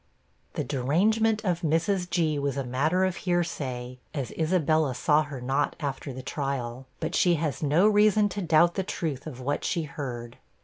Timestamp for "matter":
2.63-3.05